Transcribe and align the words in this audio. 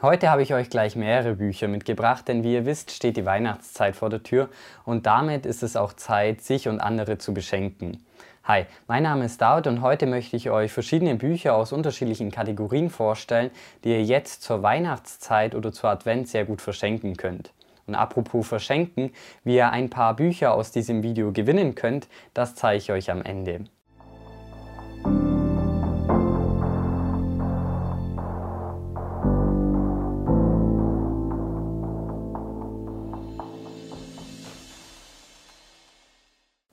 Heute 0.00 0.30
habe 0.30 0.42
ich 0.42 0.54
euch 0.54 0.70
gleich 0.70 0.94
mehrere 0.94 1.34
Bücher 1.34 1.66
mitgebracht, 1.66 2.28
denn 2.28 2.44
wie 2.44 2.54
ihr 2.54 2.66
wisst, 2.66 2.92
steht 2.92 3.16
die 3.16 3.24
Weihnachtszeit 3.24 3.96
vor 3.96 4.08
der 4.10 4.22
Tür 4.22 4.48
und 4.84 5.06
damit 5.06 5.44
ist 5.44 5.64
es 5.64 5.74
auch 5.74 5.92
Zeit, 5.92 6.40
sich 6.40 6.68
und 6.68 6.78
andere 6.78 7.18
zu 7.18 7.34
beschenken. 7.34 8.06
Hi, 8.44 8.66
mein 8.86 9.02
Name 9.02 9.24
ist 9.24 9.42
Daud 9.42 9.66
und 9.66 9.82
heute 9.82 10.06
möchte 10.06 10.36
ich 10.36 10.50
euch 10.50 10.72
verschiedene 10.72 11.16
Bücher 11.16 11.56
aus 11.56 11.72
unterschiedlichen 11.72 12.30
Kategorien 12.30 12.90
vorstellen, 12.90 13.50
die 13.82 13.88
ihr 13.88 14.04
jetzt 14.04 14.44
zur 14.44 14.62
Weihnachtszeit 14.62 15.56
oder 15.56 15.72
zur 15.72 15.90
Advent 15.90 16.28
sehr 16.28 16.44
gut 16.44 16.62
verschenken 16.62 17.16
könnt. 17.16 17.52
Und 17.88 17.96
apropos 17.96 18.46
verschenken, 18.46 19.10
wie 19.42 19.56
ihr 19.56 19.70
ein 19.70 19.90
paar 19.90 20.14
Bücher 20.14 20.54
aus 20.54 20.70
diesem 20.70 21.02
Video 21.02 21.32
gewinnen 21.32 21.74
könnt, 21.74 22.06
das 22.34 22.54
zeige 22.54 22.78
ich 22.78 22.92
euch 22.92 23.10
am 23.10 23.22
Ende. 23.22 23.64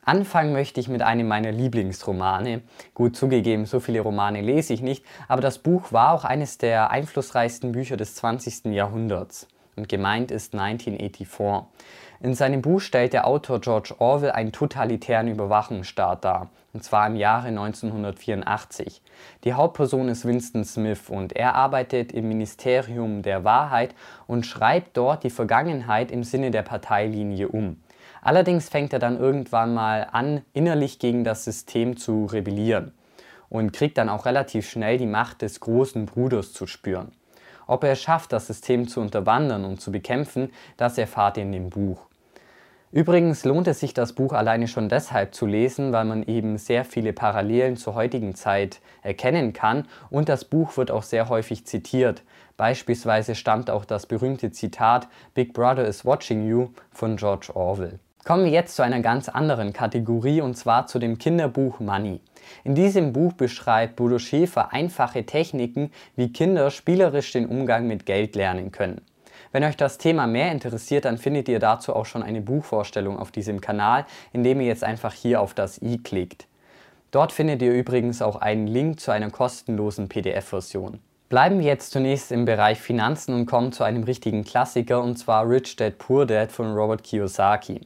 Anfangen 0.07 0.53
möchte 0.53 0.79
ich 0.79 0.87
mit 0.87 1.01
einem 1.01 1.27
meiner 1.27 1.51
Lieblingsromane. 1.51 2.61
Gut 2.93 3.15
zugegeben, 3.15 3.65
so 3.65 3.79
viele 3.79 4.01
Romane 4.01 4.41
lese 4.41 4.71
ich 4.71 4.83
nicht, 4.83 5.03
aber 5.27 5.41
das 5.41 5.57
Buch 5.57 5.91
war 5.91 6.13
auch 6.13 6.23
eines 6.23 6.59
der 6.59 6.91
einflussreichsten 6.91 7.71
Bücher 7.71 7.97
des 7.97 8.13
20. 8.13 8.65
Jahrhunderts. 8.65 9.47
Und 9.75 9.89
gemeint 9.89 10.29
ist 10.29 10.53
1984. 10.53 11.65
In 12.21 12.35
seinem 12.35 12.61
Buch 12.61 12.81
stellt 12.81 13.13
der 13.13 13.25
Autor 13.25 13.59
George 13.59 13.95
Orwell 13.97 14.31
einen 14.31 14.51
totalitären 14.51 15.27
Überwachungsstaat 15.27 16.23
dar, 16.23 16.49
und 16.71 16.83
zwar 16.83 17.07
im 17.07 17.15
Jahre 17.15 17.47
1984. 17.47 19.01
Die 19.43 19.53
Hauptperson 19.53 20.07
ist 20.07 20.23
Winston 20.23 20.65
Smith 20.65 21.09
und 21.09 21.33
er 21.33 21.55
arbeitet 21.55 22.11
im 22.11 22.27
Ministerium 22.27 23.23
der 23.23 23.43
Wahrheit 23.43 23.95
und 24.27 24.45
schreibt 24.45 24.95
dort 24.97 25.23
die 25.23 25.31
Vergangenheit 25.31 26.11
im 26.11 26.23
Sinne 26.23 26.51
der 26.51 26.61
Parteilinie 26.61 27.49
um. 27.49 27.77
Allerdings 28.25 28.69
fängt 28.69 28.91
er 28.91 28.97
dann 28.97 29.19
irgendwann 29.19 29.75
mal 29.75 30.07
an, 30.11 30.41
innerlich 30.51 30.97
gegen 30.97 31.23
das 31.23 31.43
System 31.43 31.95
zu 31.95 32.25
rebellieren 32.25 32.91
und 33.49 33.71
kriegt 33.71 33.99
dann 33.99 34.09
auch 34.09 34.25
relativ 34.25 34.67
schnell 34.67 34.97
die 34.97 35.05
Macht 35.05 35.43
des 35.43 35.59
großen 35.59 36.07
Bruders 36.07 36.51
zu 36.51 36.65
spüren. 36.65 37.11
Ob 37.67 37.83
er 37.83 37.91
es 37.91 38.01
schafft, 38.01 38.33
das 38.33 38.47
System 38.47 38.87
zu 38.87 38.99
unterwandern 38.99 39.63
und 39.63 39.79
zu 39.79 39.91
bekämpfen, 39.91 40.51
das 40.75 40.97
erfahrt 40.97 41.37
ihr 41.37 41.43
in 41.43 41.51
dem 41.51 41.69
Buch. 41.69 42.07
Übrigens 42.91 43.45
lohnt 43.45 43.67
es 43.67 43.79
sich, 43.79 43.93
das 43.93 44.13
Buch 44.13 44.33
alleine 44.33 44.67
schon 44.67 44.89
deshalb 44.89 45.35
zu 45.35 45.45
lesen, 45.45 45.91
weil 45.91 46.05
man 46.05 46.23
eben 46.23 46.57
sehr 46.57 46.83
viele 46.83 47.13
Parallelen 47.13 47.77
zur 47.77 47.93
heutigen 47.93 48.33
Zeit 48.33 48.81
erkennen 49.03 49.53
kann 49.53 49.87
und 50.09 50.29
das 50.29 50.45
Buch 50.45 50.77
wird 50.77 50.89
auch 50.89 51.03
sehr 51.03 51.29
häufig 51.29 51.67
zitiert. 51.67 52.23
Beispielsweise 52.57 53.35
stammt 53.35 53.69
auch 53.69 53.85
das 53.85 54.07
berühmte 54.07 54.51
Zitat 54.51 55.09
Big 55.35 55.53
Brother 55.53 55.85
is 55.85 56.05
watching 56.05 56.49
you 56.49 56.69
von 56.89 57.17
George 57.17 57.51
Orwell. 57.53 57.99
Kommen 58.27 58.45
wir 58.45 58.51
jetzt 58.51 58.75
zu 58.75 58.81
einer 58.81 59.01
ganz 59.01 59.29
anderen 59.29 59.71
Kategorie 59.71 60.41
und 60.41 60.57
zwar 60.57 60.87
zu 60.87 60.97
dem 60.97 61.19
Kinderbuch 61.19 61.79
Money. 61.79 62.21
In 62.63 62.73
diesem 62.73 63.13
Buch 63.13 63.33
beschreibt 63.33 63.97
Bodo 63.97 64.17
Schäfer 64.17 64.73
einfache 64.73 65.27
Techniken, 65.27 65.91
wie 66.15 66.33
Kinder 66.33 66.71
spielerisch 66.71 67.31
den 67.33 67.45
Umgang 67.45 67.85
mit 67.85 68.07
Geld 68.07 68.35
lernen 68.35 68.71
können. 68.71 69.01
Wenn 69.51 69.63
euch 69.63 69.77
das 69.77 69.99
Thema 69.99 70.25
mehr 70.25 70.51
interessiert, 70.51 71.05
dann 71.05 71.19
findet 71.19 71.47
ihr 71.47 71.59
dazu 71.59 71.95
auch 71.95 72.07
schon 72.07 72.23
eine 72.23 72.41
Buchvorstellung 72.41 73.19
auf 73.19 73.29
diesem 73.29 73.61
Kanal, 73.61 74.07
indem 74.33 74.59
ihr 74.59 74.67
jetzt 74.67 74.83
einfach 74.83 75.13
hier 75.13 75.39
auf 75.39 75.53
das 75.53 75.79
i 75.83 75.99
klickt. 75.99 76.47
Dort 77.11 77.31
findet 77.31 77.61
ihr 77.61 77.73
übrigens 77.73 78.23
auch 78.23 78.37
einen 78.37 78.65
Link 78.65 79.01
zu 79.01 79.11
einer 79.11 79.29
kostenlosen 79.29 80.09
PDF-Version. 80.09 80.97
Bleiben 81.29 81.59
wir 81.59 81.67
jetzt 81.67 81.91
zunächst 81.91 82.31
im 82.31 82.45
Bereich 82.45 82.79
Finanzen 82.81 83.35
und 83.35 83.45
kommen 83.45 83.71
zu 83.71 83.83
einem 83.83 84.01
richtigen 84.01 84.43
Klassiker 84.43 85.03
und 85.03 85.17
zwar 85.19 85.47
Rich 85.47 85.75
Dad 85.75 85.99
Poor 85.99 86.25
Dad 86.25 86.51
von 86.51 86.73
Robert 86.73 87.03
Kiyosaki. 87.03 87.81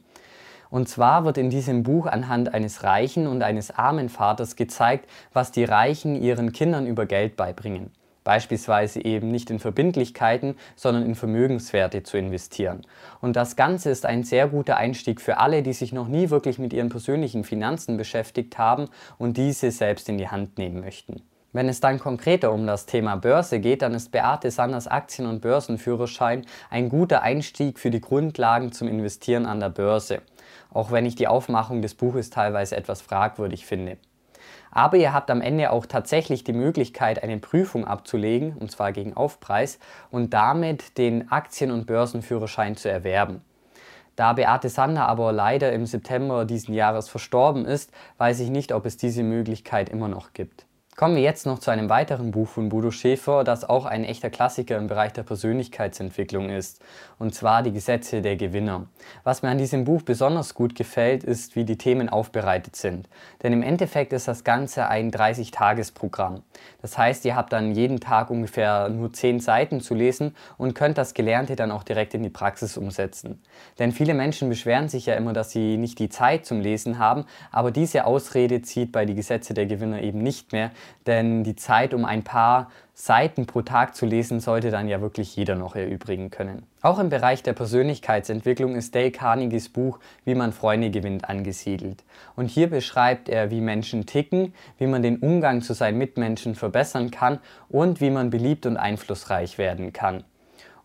Und 0.70 0.88
zwar 0.88 1.24
wird 1.24 1.36
in 1.36 1.50
diesem 1.50 1.82
Buch 1.82 2.06
anhand 2.06 2.54
eines 2.54 2.84
reichen 2.84 3.26
und 3.26 3.42
eines 3.42 3.70
armen 3.72 4.08
Vaters 4.08 4.56
gezeigt, 4.56 5.08
was 5.32 5.50
die 5.50 5.64
Reichen 5.64 6.14
ihren 6.14 6.52
Kindern 6.52 6.86
über 6.86 7.06
Geld 7.06 7.36
beibringen. 7.36 7.90
Beispielsweise 8.22 9.04
eben 9.04 9.30
nicht 9.30 9.50
in 9.50 9.58
Verbindlichkeiten, 9.58 10.54
sondern 10.76 11.04
in 11.04 11.14
Vermögenswerte 11.14 12.02
zu 12.02 12.18
investieren. 12.18 12.82
Und 13.20 13.34
das 13.34 13.56
Ganze 13.56 13.90
ist 13.90 14.06
ein 14.06 14.24
sehr 14.24 14.46
guter 14.46 14.76
Einstieg 14.76 15.20
für 15.20 15.38
alle, 15.38 15.62
die 15.62 15.72
sich 15.72 15.92
noch 15.92 16.06
nie 16.06 16.30
wirklich 16.30 16.58
mit 16.58 16.72
ihren 16.72 16.90
persönlichen 16.90 17.44
Finanzen 17.44 17.96
beschäftigt 17.96 18.58
haben 18.58 18.88
und 19.18 19.36
diese 19.36 19.70
selbst 19.70 20.08
in 20.08 20.18
die 20.18 20.28
Hand 20.28 20.58
nehmen 20.58 20.80
möchten. 20.80 21.22
Wenn 21.52 21.68
es 21.68 21.80
dann 21.80 21.98
konkreter 21.98 22.52
um 22.52 22.66
das 22.66 22.86
Thema 22.86 23.16
Börse 23.16 23.58
geht, 23.58 23.82
dann 23.82 23.94
ist 23.94 24.12
Beate 24.12 24.52
Sanders 24.52 24.86
Aktien- 24.86 25.26
und 25.26 25.40
Börsenführerschein 25.40 26.46
ein 26.68 26.88
guter 26.88 27.22
Einstieg 27.22 27.80
für 27.80 27.90
die 27.90 28.00
Grundlagen 28.00 28.70
zum 28.70 28.86
Investieren 28.86 29.46
an 29.46 29.58
der 29.58 29.70
Börse 29.70 30.20
auch 30.72 30.90
wenn 30.92 31.06
ich 31.06 31.14
die 31.14 31.28
Aufmachung 31.28 31.82
des 31.82 31.94
Buches 31.94 32.30
teilweise 32.30 32.76
etwas 32.76 33.00
fragwürdig 33.00 33.66
finde. 33.66 33.98
Aber 34.70 34.96
ihr 34.96 35.12
habt 35.12 35.30
am 35.30 35.40
Ende 35.40 35.72
auch 35.72 35.86
tatsächlich 35.86 36.44
die 36.44 36.52
Möglichkeit, 36.52 37.22
eine 37.22 37.38
Prüfung 37.38 37.84
abzulegen, 37.84 38.54
und 38.56 38.70
zwar 38.70 38.92
gegen 38.92 39.14
Aufpreis, 39.14 39.78
und 40.10 40.32
damit 40.32 40.96
den 40.98 41.30
Aktien- 41.30 41.72
und 41.72 41.86
Börsenführerschein 41.86 42.76
zu 42.76 42.88
erwerben. 42.90 43.42
Da 44.16 44.34
Beate 44.34 44.68
Sander 44.68 45.08
aber 45.08 45.32
leider 45.32 45.72
im 45.72 45.86
September 45.86 46.44
diesen 46.44 46.74
Jahres 46.74 47.08
verstorben 47.08 47.64
ist, 47.64 47.90
weiß 48.18 48.40
ich 48.40 48.50
nicht, 48.50 48.72
ob 48.72 48.86
es 48.86 48.96
diese 48.96 49.22
Möglichkeit 49.22 49.88
immer 49.88 50.08
noch 50.08 50.32
gibt. 50.34 50.66
Kommen 50.96 51.16
wir 51.16 51.22
jetzt 51.22 51.46
noch 51.46 51.60
zu 51.60 51.70
einem 51.70 51.88
weiteren 51.88 52.30
Buch 52.30 52.48
von 52.48 52.68
Bodo 52.68 52.90
Schäfer, 52.90 53.42
das 53.42 53.66
auch 53.66 53.86
ein 53.86 54.04
echter 54.04 54.28
Klassiker 54.28 54.76
im 54.76 54.86
Bereich 54.86 55.12
der 55.14 55.22
Persönlichkeitsentwicklung 55.22 56.50
ist, 56.50 56.82
und 57.18 57.34
zwar 57.34 57.62
die 57.62 57.72
Gesetze 57.72 58.20
der 58.20 58.36
Gewinner. 58.36 58.86
Was 59.24 59.40
mir 59.40 59.48
an 59.48 59.56
diesem 59.56 59.84
Buch 59.84 60.02
besonders 60.02 60.52
gut 60.52 60.74
gefällt, 60.74 61.24
ist, 61.24 61.56
wie 61.56 61.64
die 61.64 61.78
Themen 61.78 62.10
aufbereitet 62.10 62.76
sind. 62.76 63.08
Denn 63.42 63.54
im 63.54 63.62
Endeffekt 63.62 64.12
ist 64.12 64.28
das 64.28 64.44
Ganze 64.44 64.88
ein 64.88 65.10
30-Tages-Programm. 65.10 66.42
Das 66.82 66.98
heißt, 66.98 67.24
ihr 67.24 67.34
habt 67.34 67.52
dann 67.54 67.72
jeden 67.72 68.00
Tag 68.00 68.28
ungefähr 68.28 68.90
nur 68.90 69.10
10 69.10 69.40
Seiten 69.40 69.80
zu 69.80 69.94
lesen 69.94 70.36
und 70.58 70.74
könnt 70.74 70.98
das 70.98 71.14
Gelernte 71.14 71.56
dann 71.56 71.70
auch 71.70 71.84
direkt 71.84 72.12
in 72.12 72.22
die 72.22 72.30
Praxis 72.30 72.76
umsetzen. 72.76 73.40
Denn 73.78 73.92
viele 73.92 74.12
Menschen 74.12 74.50
beschweren 74.50 74.88
sich 74.88 75.06
ja 75.06 75.14
immer, 75.14 75.32
dass 75.32 75.50
sie 75.50 75.78
nicht 75.78 75.98
die 75.98 76.10
Zeit 76.10 76.44
zum 76.44 76.60
Lesen 76.60 76.98
haben, 76.98 77.24
aber 77.52 77.70
diese 77.70 78.04
Ausrede 78.04 78.60
zieht 78.60 78.92
bei 78.92 79.06
die 79.06 79.14
Gesetze 79.14 79.54
der 79.54 79.64
Gewinner 79.64 80.02
eben 80.02 80.22
nicht 80.22 80.52
mehr, 80.52 80.72
denn 81.06 81.44
die 81.44 81.56
Zeit, 81.56 81.94
um 81.94 82.04
ein 82.04 82.22
paar 82.22 82.70
Seiten 82.94 83.46
pro 83.46 83.62
Tag 83.62 83.94
zu 83.94 84.04
lesen, 84.04 84.40
sollte 84.40 84.70
dann 84.70 84.88
ja 84.88 85.00
wirklich 85.00 85.34
jeder 85.34 85.54
noch 85.54 85.74
erübrigen 85.74 86.30
können. 86.30 86.66
Auch 86.82 86.98
im 86.98 87.08
Bereich 87.08 87.42
der 87.42 87.54
Persönlichkeitsentwicklung 87.54 88.74
ist 88.74 88.94
Dale 88.94 89.10
Carnegies 89.10 89.68
Buch 89.70 89.98
Wie 90.24 90.34
man 90.34 90.52
Freunde 90.52 90.90
gewinnt 90.90 91.28
angesiedelt. 91.28 92.04
Und 92.36 92.46
hier 92.46 92.68
beschreibt 92.68 93.28
er, 93.28 93.50
wie 93.50 93.60
Menschen 93.60 94.06
ticken, 94.06 94.54
wie 94.78 94.86
man 94.86 95.02
den 95.02 95.18
Umgang 95.18 95.62
zu 95.62 95.72
seinen 95.72 95.98
Mitmenschen 95.98 96.54
verbessern 96.54 97.10
kann 97.10 97.38
und 97.68 98.00
wie 98.00 98.10
man 98.10 98.30
beliebt 98.30 98.66
und 98.66 98.76
einflussreich 98.76 99.56
werden 99.56 99.92
kann 99.92 100.24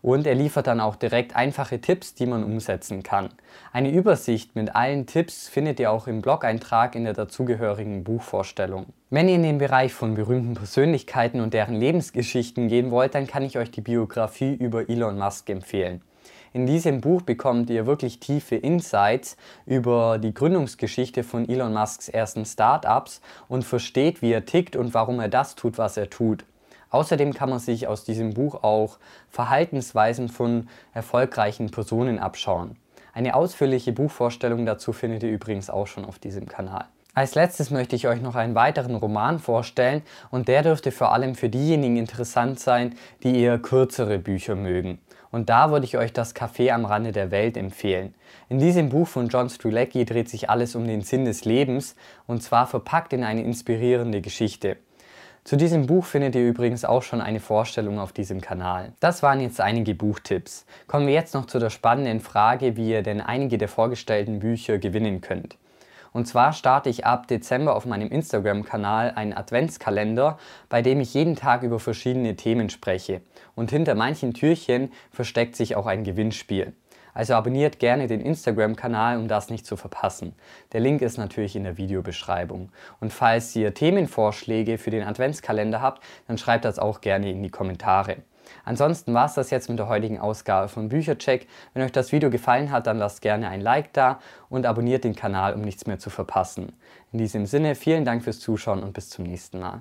und 0.06 0.24
er 0.24 0.36
liefert 0.36 0.68
dann 0.68 0.78
auch 0.78 0.94
direkt 0.94 1.34
einfache 1.34 1.80
Tipps, 1.80 2.14
die 2.14 2.26
man 2.26 2.44
umsetzen 2.44 3.02
kann. 3.02 3.30
Eine 3.72 3.90
Übersicht 3.90 4.54
mit 4.54 4.76
allen 4.76 5.06
Tipps 5.06 5.48
findet 5.48 5.80
ihr 5.80 5.90
auch 5.90 6.06
im 6.06 6.22
Blog-Eintrag 6.22 6.94
in 6.94 7.02
der 7.02 7.12
dazugehörigen 7.12 8.04
Buchvorstellung. 8.04 8.86
Wenn 9.10 9.28
ihr 9.28 9.34
in 9.34 9.42
den 9.42 9.58
Bereich 9.58 9.92
von 9.92 10.14
berühmten 10.14 10.54
Persönlichkeiten 10.54 11.40
und 11.40 11.54
deren 11.54 11.74
Lebensgeschichten 11.74 12.68
gehen 12.68 12.92
wollt, 12.92 13.16
dann 13.16 13.26
kann 13.26 13.42
ich 13.42 13.58
euch 13.58 13.72
die 13.72 13.80
Biografie 13.80 14.54
über 14.54 14.88
Elon 14.88 15.18
Musk 15.18 15.50
empfehlen. 15.50 16.02
In 16.52 16.66
diesem 16.66 17.00
Buch 17.00 17.22
bekommt 17.22 17.68
ihr 17.68 17.86
wirklich 17.86 18.20
tiefe 18.20 18.54
Insights 18.54 19.36
über 19.66 20.18
die 20.18 20.32
Gründungsgeschichte 20.32 21.24
von 21.24 21.48
Elon 21.48 21.72
Musks 21.72 22.08
ersten 22.08 22.44
Startups 22.44 23.20
und 23.48 23.64
versteht, 23.64 24.22
wie 24.22 24.30
er 24.30 24.44
tickt 24.44 24.76
und 24.76 24.94
warum 24.94 25.18
er 25.18 25.28
das 25.28 25.56
tut, 25.56 25.78
was 25.78 25.96
er 25.96 26.10
tut. 26.10 26.44
Außerdem 26.90 27.34
kann 27.34 27.50
man 27.50 27.58
sich 27.58 27.88
aus 27.88 28.04
diesem 28.04 28.34
Buch 28.34 28.62
auch 28.62 28.98
Verhaltensweisen 29.28 30.28
von 30.28 30.68
erfolgreichen 30.94 31.70
Personen 31.70 32.18
abschauen. 32.18 32.76
Eine 33.12 33.34
ausführliche 33.34 33.92
Buchvorstellung 33.92 34.66
dazu 34.66 34.92
findet 34.92 35.22
ihr 35.22 35.30
übrigens 35.30 35.70
auch 35.70 35.86
schon 35.86 36.04
auf 36.04 36.18
diesem 36.18 36.46
Kanal. 36.46 36.84
Als 37.14 37.34
letztes 37.34 37.70
möchte 37.70 37.96
ich 37.96 38.06
euch 38.08 38.20
noch 38.20 38.34
einen 38.34 38.54
weiteren 38.54 38.94
Roman 38.94 39.38
vorstellen 39.38 40.02
und 40.30 40.48
der 40.48 40.62
dürfte 40.62 40.92
vor 40.92 41.12
allem 41.12 41.34
für 41.34 41.48
diejenigen 41.48 41.96
interessant 41.96 42.60
sein, 42.60 42.94
die 43.22 43.40
eher 43.40 43.58
kürzere 43.58 44.18
Bücher 44.18 44.54
mögen. 44.54 44.98
Und 45.30 45.48
da 45.48 45.70
würde 45.70 45.86
ich 45.86 45.96
euch 45.96 46.12
das 46.12 46.36
Café 46.36 46.72
am 46.72 46.84
Rande 46.84 47.12
der 47.12 47.30
Welt 47.30 47.56
empfehlen. 47.56 48.14
In 48.50 48.58
diesem 48.58 48.90
Buch 48.90 49.08
von 49.08 49.28
John 49.28 49.48
Strzelecki 49.48 50.04
dreht 50.04 50.28
sich 50.28 50.50
alles 50.50 50.74
um 50.74 50.86
den 50.86 51.00
Sinn 51.00 51.24
des 51.24 51.46
Lebens 51.46 51.96
und 52.26 52.42
zwar 52.42 52.66
verpackt 52.66 53.14
in 53.14 53.24
eine 53.24 53.42
inspirierende 53.42 54.20
Geschichte. 54.20 54.76
Zu 55.46 55.54
diesem 55.54 55.86
Buch 55.86 56.04
findet 56.04 56.34
ihr 56.34 56.48
übrigens 56.48 56.84
auch 56.84 57.04
schon 57.04 57.20
eine 57.20 57.38
Vorstellung 57.38 58.00
auf 58.00 58.12
diesem 58.12 58.40
Kanal. 58.40 58.94
Das 58.98 59.22
waren 59.22 59.38
jetzt 59.38 59.60
einige 59.60 59.94
Buchtipps. 59.94 60.66
Kommen 60.88 61.06
wir 61.06 61.14
jetzt 61.14 61.34
noch 61.34 61.46
zu 61.46 61.60
der 61.60 61.70
spannenden 61.70 62.18
Frage, 62.18 62.76
wie 62.76 62.90
ihr 62.90 63.04
denn 63.04 63.20
einige 63.20 63.56
der 63.56 63.68
vorgestellten 63.68 64.40
Bücher 64.40 64.78
gewinnen 64.78 65.20
könnt. 65.20 65.56
Und 66.12 66.26
zwar 66.26 66.52
starte 66.52 66.90
ich 66.90 67.06
ab 67.06 67.28
Dezember 67.28 67.76
auf 67.76 67.86
meinem 67.86 68.10
Instagram-Kanal 68.10 69.12
einen 69.14 69.34
Adventskalender, 69.34 70.36
bei 70.68 70.82
dem 70.82 70.98
ich 70.98 71.14
jeden 71.14 71.36
Tag 71.36 71.62
über 71.62 71.78
verschiedene 71.78 72.34
Themen 72.34 72.68
spreche. 72.68 73.20
Und 73.54 73.70
hinter 73.70 73.94
manchen 73.94 74.34
Türchen 74.34 74.90
versteckt 75.12 75.54
sich 75.54 75.76
auch 75.76 75.86
ein 75.86 76.02
Gewinnspiel. 76.02 76.72
Also 77.16 77.32
abonniert 77.32 77.78
gerne 77.78 78.08
den 78.08 78.20
Instagram-Kanal, 78.20 79.16
um 79.16 79.26
das 79.26 79.48
nicht 79.48 79.64
zu 79.64 79.78
verpassen. 79.78 80.34
Der 80.74 80.80
Link 80.80 81.00
ist 81.00 81.16
natürlich 81.16 81.56
in 81.56 81.64
der 81.64 81.78
Videobeschreibung. 81.78 82.68
Und 83.00 83.10
falls 83.10 83.56
ihr 83.56 83.72
Themenvorschläge 83.72 84.76
für 84.76 84.90
den 84.90 85.02
Adventskalender 85.02 85.80
habt, 85.80 86.02
dann 86.28 86.36
schreibt 86.36 86.66
das 86.66 86.78
auch 86.78 87.00
gerne 87.00 87.30
in 87.30 87.42
die 87.42 87.48
Kommentare. 87.48 88.18
Ansonsten 88.66 89.14
war 89.14 89.24
es 89.24 89.32
das 89.32 89.48
jetzt 89.48 89.70
mit 89.70 89.78
der 89.78 89.88
heutigen 89.88 90.20
Ausgabe 90.20 90.68
von 90.68 90.90
Büchercheck. 90.90 91.48
Wenn 91.72 91.82
euch 91.82 91.92
das 91.92 92.12
Video 92.12 92.28
gefallen 92.28 92.70
hat, 92.70 92.86
dann 92.86 92.98
lasst 92.98 93.22
gerne 93.22 93.48
ein 93.48 93.62
Like 93.62 93.94
da 93.94 94.20
und 94.50 94.66
abonniert 94.66 95.02
den 95.02 95.16
Kanal, 95.16 95.54
um 95.54 95.62
nichts 95.62 95.86
mehr 95.86 95.98
zu 95.98 96.10
verpassen. 96.10 96.74
In 97.12 97.18
diesem 97.18 97.46
Sinne, 97.46 97.76
vielen 97.76 98.04
Dank 98.04 98.24
fürs 98.24 98.40
Zuschauen 98.40 98.82
und 98.82 98.92
bis 98.92 99.08
zum 99.08 99.24
nächsten 99.24 99.58
Mal. 99.58 99.80